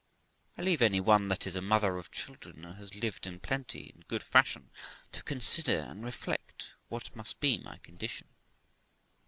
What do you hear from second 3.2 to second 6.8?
in plenty and in good fashion, to consider and reflect